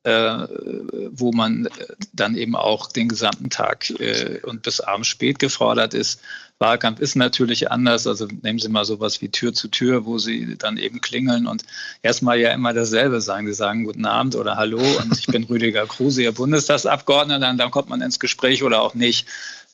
wo 0.05 1.31
man 1.31 1.67
dann 2.13 2.35
eben 2.35 2.55
auch 2.55 2.91
den 2.91 3.09
gesamten 3.09 3.49
Tag 3.49 3.89
äh, 3.99 4.39
und 4.43 4.61
bis 4.61 4.79
abends 4.79 5.07
spät 5.07 5.39
gefordert 5.39 5.93
ist. 5.93 6.21
Wahlkampf 6.59 6.99
ist 6.99 7.15
natürlich 7.15 7.71
anders. 7.71 8.07
Also 8.07 8.27
nehmen 8.43 8.59
Sie 8.59 8.69
mal 8.69 8.85
sowas 8.85 9.21
wie 9.21 9.29
Tür 9.29 9.53
zu 9.53 9.67
Tür, 9.67 10.05
wo 10.05 10.17
Sie 10.17 10.55
dann 10.57 10.77
eben 10.77 11.01
klingeln 11.01 11.47
und 11.47 11.63
erstmal 12.01 12.39
ja 12.39 12.51
immer 12.51 12.73
dasselbe 12.73 13.19
sagen. 13.19 13.47
Sie 13.47 13.53
sagen 13.53 13.83
Guten 13.83 14.05
Abend 14.05 14.35
oder 14.35 14.55
Hallo 14.55 14.79
und 14.79 15.17
ich 15.17 15.27
bin 15.27 15.43
Rüdiger 15.49 15.85
Kruse, 15.85 16.21
Ihr 16.21 16.31
Bundestagsabgeordneter. 16.31 17.39
Dann, 17.39 17.57
dann 17.57 17.71
kommt 17.71 17.89
man 17.89 18.01
ins 18.01 18.19
Gespräch 18.19 18.63
oder 18.63 18.81
auch 18.81 18.93
nicht. 18.93 19.27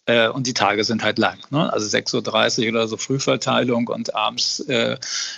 Äh, 0.06 0.30
und 0.30 0.48
die 0.48 0.54
Tage 0.54 0.84
sind 0.84 1.04
halt 1.04 1.20
lang. 1.20 1.38
Ne? 1.52 1.72
Also 1.72 1.86
6.30 1.96 2.64
Uhr 2.64 2.70
oder 2.70 2.88
so 2.88 2.98
Frühverteilung 2.98 3.88
und 3.88 4.16
abends 4.16 4.60
äh, 4.62 4.98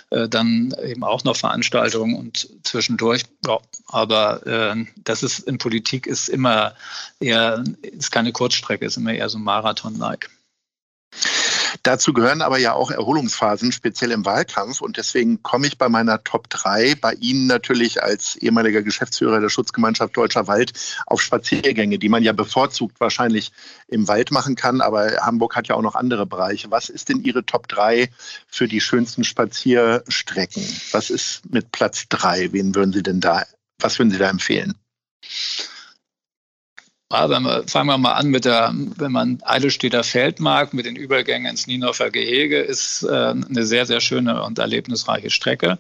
äh, 0.10 0.29
dann 0.29 0.74
eben 0.84 1.03
auch 1.03 1.24
noch 1.24 1.36
Veranstaltungen 1.36 2.15
und 2.15 2.48
zwischendurch. 2.63 3.24
Ja, 3.46 3.60
aber 3.88 4.46
äh, 4.48 4.86
das 5.03 5.24
ist 5.24 5.39
in 5.39 5.58
Politik 5.58 6.08
ist 6.08 6.29
immer 6.29 6.75
eher, 7.20 7.63
ist 7.82 8.12
keine 8.12 8.32
Kurzstrecke, 8.32 8.86
ist 8.86 8.98
immer 8.98 9.13
eher 9.13 9.29
so 9.29 9.38
Marathon-like. 9.38 10.29
Dazu 11.83 12.13
gehören 12.13 12.41
aber 12.41 12.59
ja 12.59 12.71
auch 12.71 12.91
Erholungsphasen, 12.91 13.73
speziell 13.73 14.11
im 14.11 14.23
Wahlkampf. 14.23 14.79
Und 14.79 14.95
deswegen 14.95 15.43
komme 15.43 15.67
ich 15.67 15.77
bei 15.77 15.89
meiner 15.89 16.23
Top 16.23 16.49
3 16.49 16.95
bei 16.95 17.11
Ihnen 17.15 17.45
natürlich 17.45 18.01
als 18.01 18.37
ehemaliger 18.37 18.81
Geschäftsführer 18.81 19.41
der 19.41 19.49
Schutzgemeinschaft 19.49 20.15
Deutscher 20.15 20.47
Wald 20.47 20.71
auf 21.07 21.21
Spaziergänge, 21.21 21.99
die 21.99 22.07
man 22.07 22.23
ja 22.23 22.31
bevorzugt 22.31 23.01
wahrscheinlich 23.01 23.51
im 23.89 24.07
Wald 24.07 24.31
machen 24.31 24.55
kann. 24.55 24.79
Aber 24.79 25.11
Hamburg 25.19 25.57
hat 25.57 25.67
ja 25.67 25.75
auch 25.75 25.81
noch 25.81 25.95
andere 25.95 26.25
Bereiche. 26.25 26.71
Was 26.71 26.87
ist 26.87 27.09
denn 27.09 27.21
Ihre 27.21 27.45
Top 27.45 27.67
3 27.67 28.09
für 28.47 28.69
die 28.69 28.79
schönsten 28.79 29.25
Spazierstrecken? 29.25 30.63
Was 30.91 31.09
ist 31.09 31.41
mit 31.51 31.73
Platz 31.73 32.05
3? 32.07 32.53
Wen 32.53 32.73
würden 32.75 32.93
Sie 32.93 33.03
denn 33.03 33.19
da, 33.19 33.43
was 33.79 33.99
würden 33.99 34.11
Sie 34.11 34.19
da 34.19 34.29
empfehlen? 34.29 34.75
Ja, 37.13 37.29
wir, 37.29 37.63
fangen 37.67 37.88
wir 37.88 37.98
mal 38.00 38.13
an 38.13 38.29
mit 38.29 38.46
der, 38.46 38.74
wenn 38.74 39.12
man 39.12 39.38
Eidelstädter 39.43 40.03
Feldmark 40.03 40.74
mit 40.74 40.88
den 40.88 40.96
Übergängen 40.96 41.50
ins 41.50 41.67
Nienhofer 41.67 42.10
Gehege, 42.10 42.60
ist 42.60 43.03
äh, 43.03 43.08
eine 43.08 43.65
sehr, 43.65 43.86
sehr 43.86 44.01
schöne 44.01 44.43
und 44.43 44.58
erlebnisreiche 44.58 45.29
Strecke. 45.29 45.77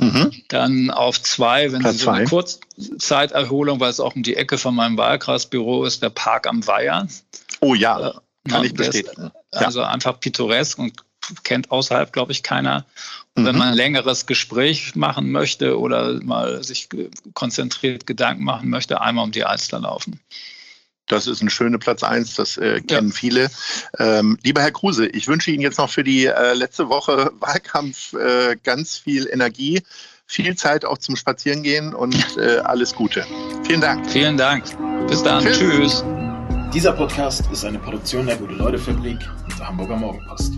Mhm. 0.00 0.32
Dann 0.48 0.90
auf 0.90 1.22
zwei, 1.22 1.70
wenn 1.72 1.82
Platz 1.82 1.98
Sie 1.98 2.04
so 2.04 2.10
eine 2.10 2.24
Kurzzeiterholung, 2.24 3.78
weil 3.78 3.90
es 3.90 4.00
auch 4.00 4.16
um 4.16 4.24
die 4.24 4.34
Ecke 4.34 4.58
von 4.58 4.74
meinem 4.74 4.96
Wahlkreisbüro 4.96 5.84
ist, 5.84 6.02
der 6.02 6.10
Park 6.10 6.48
am 6.48 6.66
Weiher. 6.66 7.06
Oh 7.60 7.74
ja, 7.74 8.08
äh, 8.08 8.12
kann 8.48 8.64
ich 8.64 8.74
bestätigen. 8.74 9.30
Ist, 9.52 9.62
also 9.62 9.80
ja. 9.80 9.88
einfach 9.88 10.18
pittoresk 10.18 10.78
und 10.78 10.94
kennt 11.44 11.70
außerhalb, 11.70 12.12
glaube 12.12 12.32
ich, 12.32 12.42
keiner. 12.42 12.86
Und 13.34 13.42
mhm. 13.42 13.46
wenn 13.46 13.58
man 13.58 13.68
ein 13.68 13.74
längeres 13.74 14.26
Gespräch 14.26 14.94
machen 14.96 15.30
möchte 15.30 15.78
oder 15.78 16.20
mal 16.22 16.62
sich 16.64 16.88
konzentriert 17.34 18.06
Gedanken 18.06 18.44
machen 18.44 18.70
möchte, 18.70 19.00
einmal 19.00 19.24
um 19.24 19.32
die 19.32 19.44
Alster 19.44 19.80
laufen. 19.80 20.20
Das 21.10 21.26
ist 21.26 21.42
ein 21.42 21.50
schöner 21.50 21.78
Platz 21.78 22.04
eins, 22.04 22.34
das 22.36 22.56
äh, 22.56 22.80
kennen 22.80 23.08
ja. 23.08 23.14
viele. 23.14 23.50
Ähm, 23.98 24.38
lieber 24.44 24.62
Herr 24.62 24.70
Kruse, 24.70 25.06
ich 25.08 25.26
wünsche 25.26 25.50
Ihnen 25.50 25.62
jetzt 25.62 25.78
noch 25.78 25.90
für 25.90 26.04
die 26.04 26.26
äh, 26.26 26.54
letzte 26.54 26.88
Woche 26.88 27.32
Wahlkampf 27.40 28.12
äh, 28.12 28.56
ganz 28.62 28.96
viel 28.96 29.28
Energie, 29.28 29.82
viel 30.26 30.54
Zeit 30.54 30.84
auch 30.84 30.98
zum 30.98 31.16
Spazierengehen 31.16 31.94
und 31.94 32.36
äh, 32.36 32.58
alles 32.58 32.94
Gute. 32.94 33.26
Vielen 33.66 33.80
Dank. 33.80 34.08
Vielen 34.08 34.36
Dank. 34.36 34.64
Bis 35.08 35.22
dann. 35.22 35.42
Tschüss. 35.42 35.58
Tschüss. 35.58 36.04
Dieser 36.72 36.92
Podcast 36.92 37.42
ist 37.50 37.64
eine 37.64 37.80
Produktion 37.80 38.26
der 38.26 38.36
Gute-Leute-Fabrik 38.36 39.18
und 39.42 39.58
der 39.58 39.66
Hamburger 39.66 39.96
Morgenpost. 39.96 40.52